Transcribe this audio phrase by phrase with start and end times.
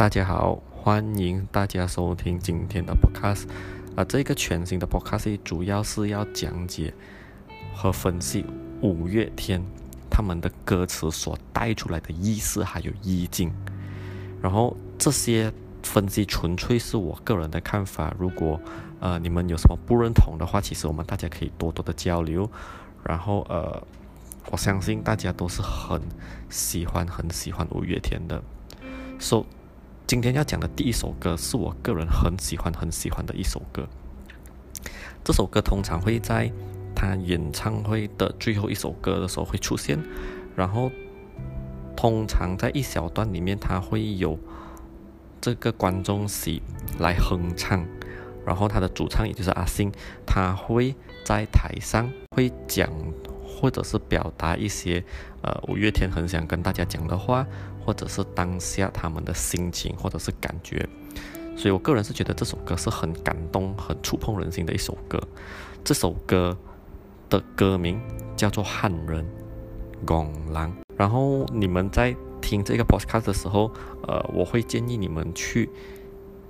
[0.00, 3.44] 大家好，欢迎大家收听今天的 podcast。
[3.94, 6.94] 啊，这个全新的 podcast 主要是要讲解
[7.74, 8.42] 和分析
[8.80, 9.62] 五月天
[10.10, 13.52] 他们的歌词所带出来的意思还有意境。
[14.40, 15.52] 然后这些
[15.82, 18.58] 分析纯粹是我个人的看法，如果
[19.00, 22.50] 呃你们有什么不认同的话，其实我们大家可以多多的交流。
[23.04, 23.86] 然后呃。
[24.50, 26.00] 我相信大家都是很
[26.48, 28.42] 喜欢、很喜欢五月天的。
[29.20, 29.44] So，
[30.10, 33.86] 今天要讲的第一首歌是我个人很喜欢、很喜欢的一首歌。
[35.22, 36.50] 这首歌通常会在
[36.96, 39.96] 他演唱会的最后一首歌的时候会出现，
[40.56, 40.90] 然后
[41.96, 44.36] 通常在一小段里面，他会有
[45.40, 46.60] 这个观众席
[46.98, 47.86] 来哼唱，
[48.44, 49.92] 然后他的主唱也就是阿信，
[50.26, 50.92] 他会
[51.24, 52.90] 在台上会讲。
[53.60, 55.04] 或者是表达一些，
[55.42, 57.46] 呃，五月天很想跟大家讲的话，
[57.90, 60.88] 或者是当下他们的心情，或者是感觉，
[61.56, 65.20] 所以我个人是觉得这首歌是很感动、很触碰人心的一首歌。
[65.82, 66.56] 这首歌
[67.28, 68.00] 的歌名
[68.36, 69.26] 叫做《汉人
[70.06, 70.54] 戆人》，
[70.96, 73.72] 然后你们在听这个 podcast 的时候，
[74.06, 75.68] 呃，我会建议你们去。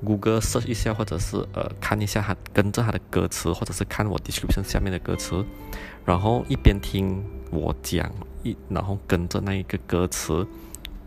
[0.05, 5.43] 谷歌 search 一下，或者是呃看一下他跟着他的歌词，或者是看我 description 下面的歌词，
[6.05, 8.11] 然后一边听我讲
[8.43, 10.47] 一，然后跟着那一个歌词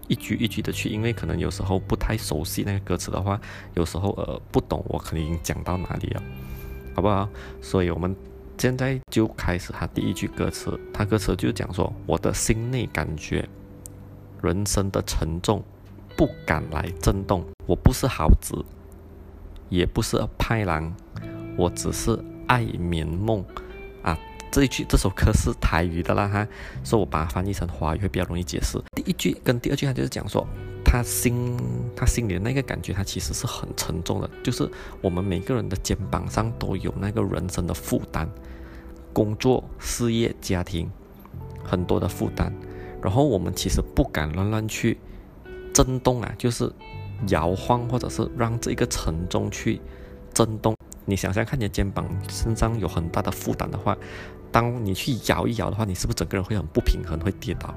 [0.07, 3.39] 一句一句的去，因为可能有时候不太熟悉那个歌词的话，
[3.75, 6.23] 有时候呃不懂我可能已经讲到哪里了，
[6.95, 7.29] 好不好？
[7.61, 8.15] 所以我们
[8.57, 13.47] 现在就开始他第一句歌词，他歌词就讲说：我的心内感觉
[14.41, 15.63] 人生的沉重
[16.15, 18.63] 不敢来震动，我不是好子。
[19.69, 20.93] 也不是派郎，
[21.57, 23.43] 我只是爱眠梦！
[24.53, 26.47] 这一句这首歌是台语的啦哈，
[26.83, 28.79] 所以我把它翻译成华语会比较容易解释。
[28.95, 30.47] 第一句跟第二句，他就是讲说，
[30.85, 31.57] 他心
[31.95, 34.69] 他心里的那个感觉，他其实是很沉重的，就是
[35.01, 38.29] 我们每个人的肩膀上都有那个人生的负担，
[39.11, 40.87] 工作、事业、家庭，
[41.63, 42.53] 很多的负担，
[43.01, 44.99] 然后我们其实不敢乱乱去
[45.73, 46.71] 震动啊，就是。
[47.29, 49.79] 摇晃，或者是让这个沉重去
[50.33, 50.75] 震动。
[51.05, 53.95] 你想想看，你的肩膀身上有很大的负担的话，
[54.53, 57.73] 当你去摇一摇的话，你是不是整个人会很不平衡，会跌倒？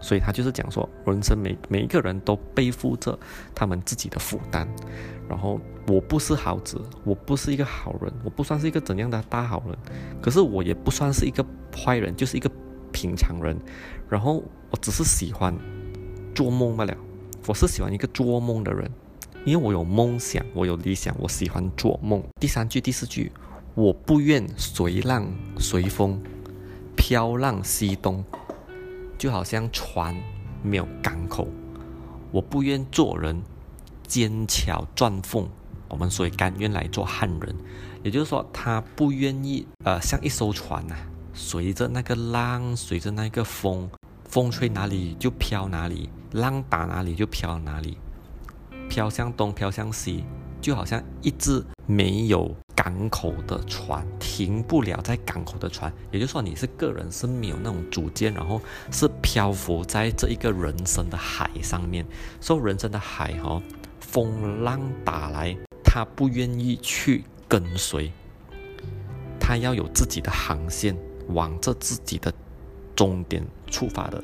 [0.00, 3.18] 所以他就是讲说，人生每每一个人都背负着
[3.54, 4.68] 他们自己的负担。
[5.28, 9.76] 然后我不是好子，我不是一个好人，我不算是一个怎样的大好人，
[10.20, 11.44] 可是我也不算是一个
[11.74, 12.50] 坏人，就是一个
[12.92, 13.56] 平常人。
[14.08, 15.56] 然后我只是喜欢
[16.34, 16.94] 做梦罢了。
[17.46, 18.88] 我是喜欢一个做梦的人，
[19.44, 22.22] 因为我有梦想，我有理想，我喜欢做梦。
[22.40, 23.32] 第三句、第四句，
[23.74, 25.26] 我不愿随浪
[25.58, 26.20] 随风
[26.94, 28.22] 飘浪西东，
[29.16, 30.14] 就好像船
[30.62, 31.48] 没有港口。
[32.30, 33.42] 我不愿做人
[34.06, 35.48] 尖巧钻缝，
[35.88, 37.54] 我们所以甘愿来做汉人。
[38.02, 43.88] 也就是说，他不愿意呃，像一艘船呐、啊，随着那个浪，随着那个风。
[44.28, 47.98] 风吹哪里就飘哪里，浪打哪里就飘哪里，
[48.88, 50.24] 飘向东，飘向西，
[50.62, 55.92] 就好像一只没有港口的船，停不了在港口的船。
[56.10, 58.58] 也就是说，你是个人是没有那种主见，然后
[58.90, 62.06] 是漂浮在这一个人生的海上面。
[62.40, 63.62] 说人生的海哈、哦，
[64.00, 68.10] 风浪打来，他不愿意去跟随，
[69.38, 70.96] 他要有自己的航线，
[71.28, 72.32] 往着自己的。
[72.94, 74.22] 终点出发的，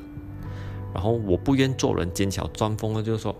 [0.93, 3.35] 然后我不愿做人奸巧钻风的，就是说，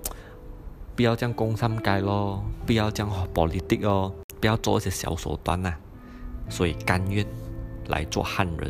[0.99, 5.79] 不要这样攻三街咯，不要这样暴力的哦，不要做一些小手段呐、啊，
[6.49, 7.25] 所以甘愿
[7.87, 8.69] 来做汉人。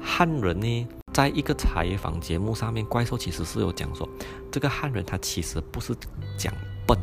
[0.00, 4.08] 汉人呢，在一个采访节目上面，怪兽其实是有讲说，
[4.52, 5.92] 这个汉人他其实不是
[6.38, 6.54] 讲
[6.86, 6.96] 笨，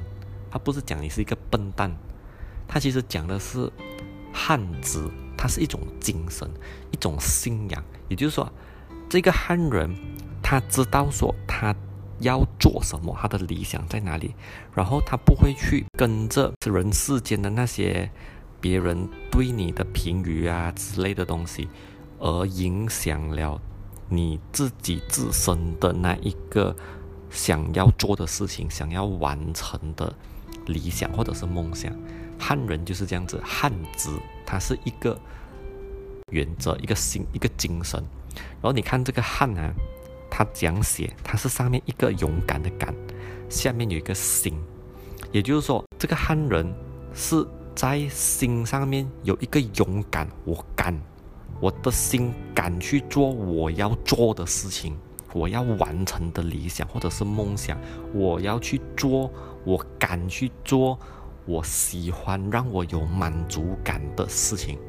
[0.50, 1.91] 他不是讲你是一个笨蛋，
[2.70, 3.70] 他其实讲的是
[4.31, 5.12] 汉子。
[5.38, 6.47] 它是一种精神，
[6.91, 7.84] 一种信仰。
[8.08, 8.50] 也就是说，
[9.09, 9.94] 这个汉人
[10.41, 11.76] 他知道说他
[12.22, 14.34] 要做什么，他的理想在哪里，
[14.73, 18.09] 然后他不会去跟着人世间的那些
[18.59, 21.68] 别人对你的评语啊之类的东西，
[22.20, 23.59] 而影响了
[24.09, 26.76] 你自己自身的那一个
[27.29, 30.14] 想要做的事情，想要完成的
[30.67, 31.91] 理想或者是梦想。
[32.38, 34.12] 汉人就是这样子，汉子
[34.46, 35.20] 它是一个
[36.32, 38.03] 原则，一个心，一个精神。
[38.34, 39.74] 然后你看这个汉啊，
[40.41, 42.91] 它讲写，它是上面一个勇敢的敢，
[43.47, 44.59] 下面有一个心，
[45.32, 46.73] 也就是说，这个汉人
[47.14, 47.46] 是
[47.76, 50.99] 在心上面有一个勇敢，我敢，
[51.59, 54.97] 我的心敢去做我要做的事情，
[55.32, 57.78] 我要完成的理想或者是梦想，
[58.11, 59.32] 我要去做，
[59.64, 60.97] 我敢去做，
[61.46, 64.79] 我喜欢让我有满足感的事情，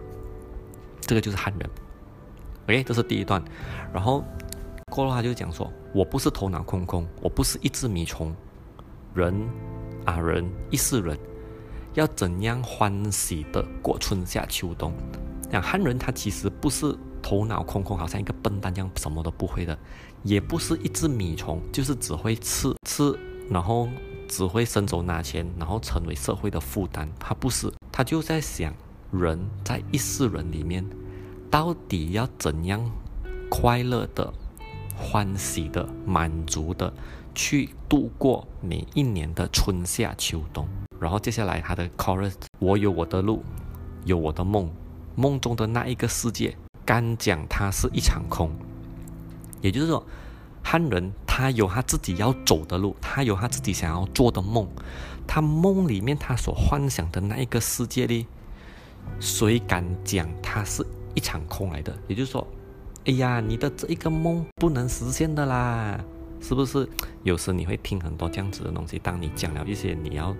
[1.02, 1.68] 这个就是汉人。
[2.68, 3.42] OK，这是第一段，
[3.92, 4.24] 然后
[4.94, 8.34] 过了他就讲说，我不是头脑空空，我不是一只米虫，
[9.14, 9.34] 人
[10.04, 11.18] 啊人一世人，
[11.94, 14.92] 要怎样欢喜的过春夏秋冬？
[15.50, 16.96] 讲汉人他其实不是。
[17.24, 19.78] 头脑空空，好像一个笨蛋一样，什么都不会的，
[20.24, 23.16] 也不是一只米虫，就是只会吃吃，
[23.48, 23.88] 然后
[24.26, 27.08] 只会伸手拿钱，然后成为社会的负担。
[27.20, 28.74] 他不是，他就在想，
[29.12, 30.84] 人在一世人里面，
[31.48, 32.90] 到底要怎样
[33.48, 34.34] 快乐的、
[34.96, 36.92] 欢喜的、满足的
[37.34, 40.68] 去度过每一年的春夏秋冬。
[41.00, 43.42] 然后接下来他的 chorus，我有我的路，
[44.04, 44.70] 有我的梦，
[45.16, 46.56] 梦中的那一个世界。
[46.84, 48.50] 敢讲它是一场空，
[49.60, 50.04] 也就是说，
[50.64, 54.68] 汉人他有他自己要走的路，他有他自己想要做的梦，
[55.24, 58.26] 他梦里面他所幻想的那一个世界里，
[59.20, 60.84] 谁敢讲它是
[61.14, 61.96] 一场空来的？
[62.08, 62.44] 也就是说，
[63.04, 65.98] 哎呀，你的这一个梦不能实现的啦，
[66.40, 66.88] 是不是？
[67.24, 70.32] 有时你会听很多这样子的东西，当你讲了一些你要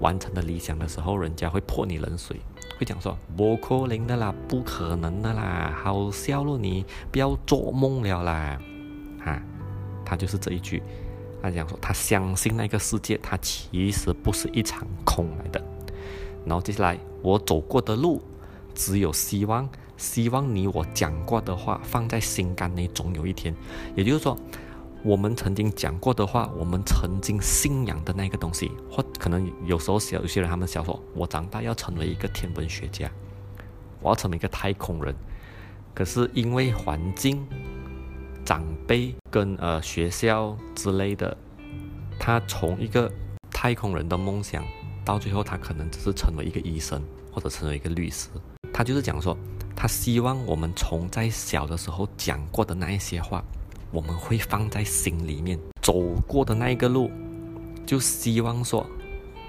[0.00, 2.36] 完成的理想的时候，人家会泼你冷水。
[2.78, 8.60] 会讲说不可能的啦，不可能的啦，好笑了，你不要做梦了啦，
[9.24, 9.42] 啊，
[10.04, 10.82] 他就是这一句，
[11.40, 15.64] 他讲说他相信那个世界，他其实不是一场空来的。
[16.44, 18.20] 然后接下来我走过的路
[18.74, 19.66] 只有希望，
[19.96, 23.54] 希望你我讲过的话放在心肝内，总有一天，
[23.96, 24.36] 也就是说。
[25.04, 33.10] 我们曾经讲过的话，我们曾经信仰的那个东西，或可能有时候小有些人他们想说，我长大要成为一个天文学家，
[34.00, 35.12] 我要成为一个太空人。
[35.92, 37.44] 可是因为环境、
[38.44, 41.36] 长辈跟呃学校之类的，
[42.16, 43.10] 他从一个
[43.50, 44.64] 太空人的梦想，
[45.04, 47.02] 到最后他可能只是成为一个医生
[47.32, 48.28] 或者成为一个律师。
[48.72, 49.36] 他就是讲说，
[49.74, 53.42] 他希望我们从在小的时候讲过的那一些话。
[53.90, 57.10] 我们会放在心里面，走过的那一个路，
[57.84, 58.86] 就希望说，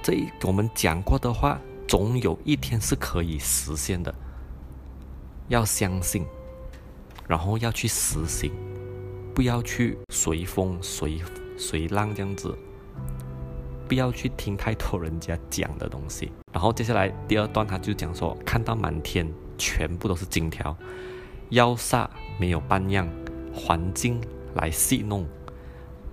[0.01, 4.13] 这我们讲过的话，总有一天是可以实现的。
[5.47, 6.25] 要相信，
[7.25, 8.51] 然后要去实行，
[9.33, 11.21] 不要去随风随
[11.57, 12.53] 随浪这样子，
[13.87, 16.29] 不要去听太多人家讲的东西。
[16.51, 19.25] 然后接下来第二段，他就讲说，看到满天
[19.57, 20.75] 全部都是金条，
[21.49, 22.07] 要煞
[22.39, 23.07] 没有半样。
[23.55, 24.19] 环境
[24.55, 25.27] 来戏弄，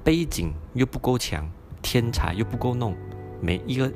[0.04, 1.50] 背景又不够强，
[1.80, 2.94] 天才又不够弄，
[3.40, 3.90] 每一个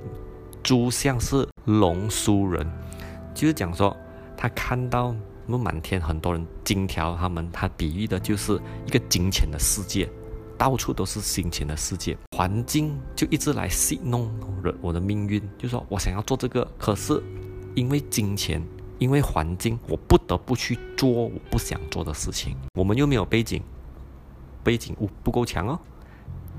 [0.63, 2.67] 猪像是龙书人，
[3.35, 3.95] 就是讲说
[4.35, 5.15] 他看到
[5.45, 10.09] 那满天很多人金条，他们他比喻的就是一个金钱的世界，
[10.57, 14.33] 到处都是金钱的世界，环境就一直来戏弄
[14.63, 17.23] 人我的命运，就说我想要做这个，可是
[17.75, 18.67] 因为金钱。
[19.05, 22.57] 因为环境，我不得不去做我不想做的事情。
[22.73, 23.63] 我们又没有背景，
[24.63, 25.79] 背景不不够强哦，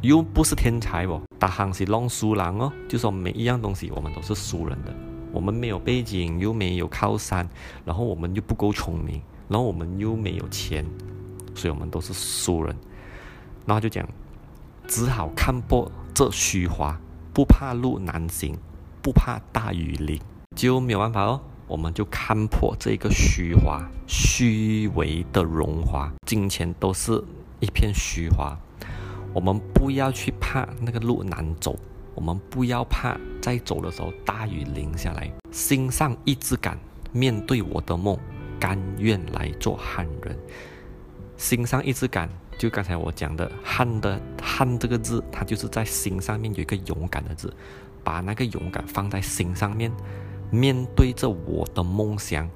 [0.01, 4.93] 又不是天才哦，大行是弄书郎哦，就说每一样东西我们都是输人的。
[5.33, 7.49] 我们没有背景，又没有靠山，
[7.83, 10.85] 然后我们又不够聪明，然后我们又没有钱，
[11.55, 12.77] 所以我们都是输人。
[13.65, 14.07] 然后就讲，
[14.87, 16.95] 只好看破这虚华，
[17.33, 18.55] 不怕路难行，
[19.01, 20.21] 不怕大雨淋，
[20.55, 21.41] 就没有办法哦。
[21.67, 27.23] 我们就看破这个虚华、虚伪的荣华，金钱都是
[27.59, 28.55] 一片虚华。
[29.33, 31.77] 我们不要去怕那个路难走，
[32.13, 35.31] 我们不要怕在走的时候大雨淋下来。
[35.51, 36.77] 心上一直敢
[37.11, 38.17] 面对我的梦，
[38.59, 40.37] 甘愿来做汉人。
[41.35, 47.53] 心上一直敢，就刚才我讲的“汉”的“汉”这个字，它就是在心上面有一个勇敢的字，
[48.03, 49.91] 把那个勇敢放在心上面。
[50.51, 52.49] 面对着我的梦想，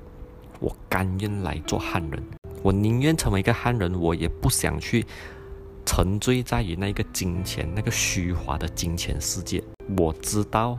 [0.60, 2.24] 我甘愿来做汉人。
[2.62, 5.06] 我宁愿成为一个汉人，我也不想去
[5.86, 9.64] 沉醉在于那个金钱、那个虚华的金钱世界。
[9.98, 10.78] 我知道，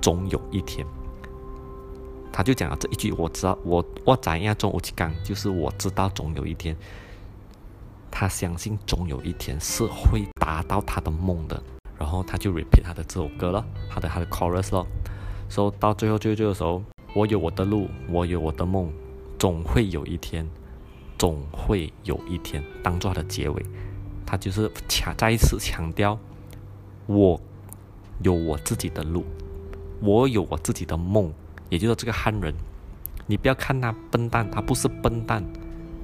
[0.00, 0.86] 总有一天，
[2.32, 6.76] 他就讲了这一句：“我知道，我我怎样做我去干，就是我知道总有一天。”
[8.10, 11.62] 他相信总有一天是会达到他的梦的。
[11.98, 14.84] 然后他就 repeat 他的这首歌了，他的他的 chorus 了。
[15.52, 16.82] 说到最后，最后这个时候，
[17.12, 18.90] 我有我的路，我有我的梦，
[19.38, 20.48] 总会有一天，
[21.18, 23.62] 总会有一天，当做他的结尾，
[24.24, 26.18] 他就是强再一次强调，
[27.04, 27.38] 我
[28.22, 29.26] 有我自己的路，
[30.00, 31.30] 我有我自己的梦，
[31.68, 32.54] 也就是这个汉人，
[33.26, 35.44] 你不要看他笨蛋，他不是笨蛋，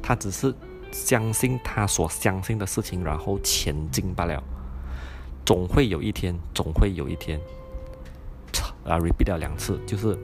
[0.02, 0.54] 他只是
[0.92, 4.44] 相信他所相信的事情，然后前进罢了。
[5.46, 7.40] 总会有一天，总会有一天，
[8.88, 10.18] 啊，repeat 了两次，就是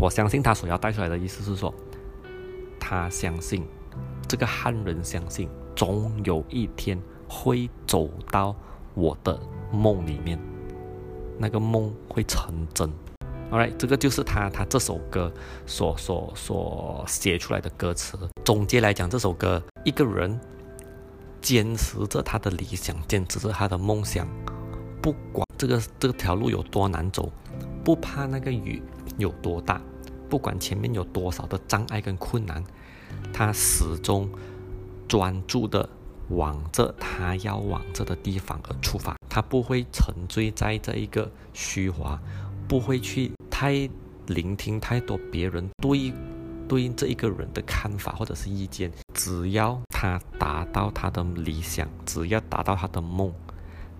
[0.00, 1.74] 我相信他所要带出来的意思是说，
[2.78, 3.66] 他相信
[4.28, 8.54] 这个汉人相信，总有一天会走到
[8.94, 9.38] 我的
[9.72, 10.38] 梦里面，
[11.38, 12.88] 那个梦会成真。
[13.50, 15.32] All right，这个就是他他这首歌
[15.66, 18.16] 所所所写出来的歌词。
[18.44, 20.38] 总结来讲，这首歌一个人
[21.40, 24.28] 坚持着他的理想，坚持着他的梦想，
[25.02, 27.28] 不管这个这条路有多难走，
[27.90, 28.80] 不怕那个雨
[29.18, 29.82] 有多大，
[30.28, 32.62] 不管前面有多少的障碍跟困难，
[33.32, 34.30] 他始终
[35.08, 35.88] 专注的
[36.28, 39.16] 往着他要往着的地方而出发。
[39.28, 42.16] 他不会沉醉在这一个虚华，
[42.68, 43.32] 不会去。
[43.50, 43.90] 太
[44.28, 46.12] 聆听太多别人对
[46.68, 53.32] 对这一个人的看法或者是意见，只要他达到他的理想，只要达到他的梦，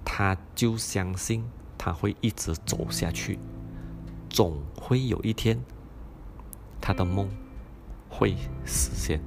[0.05, 1.45] 他就相信
[1.77, 3.37] 他会一直走下去，
[4.31, 5.61] 总会有一天
[6.81, 7.29] 他的梦
[8.09, 8.35] 会
[8.65, 9.21] 实现。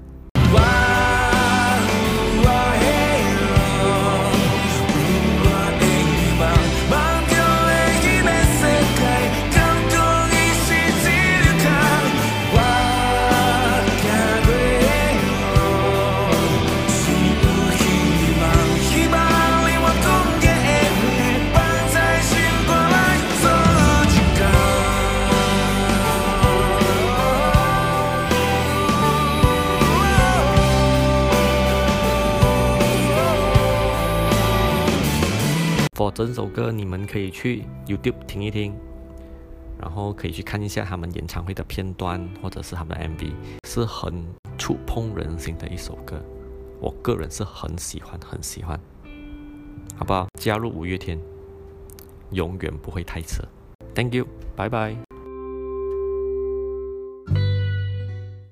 [36.13, 38.75] 整首歌，你们可以去 YouTube 听一听，
[39.79, 43.31] 然后可以去看一下他们演唱会的片段，或者是他们的 MV，
[43.67, 44.23] 是很
[44.57, 46.21] 触碰人心的一首歌。
[46.79, 48.79] 我个人是很喜欢，很喜欢，
[49.95, 50.27] 好不好？
[50.39, 51.19] 加入五月天，
[52.31, 53.41] 永远不会太迟。
[53.95, 55.12] Thank you，拜拜。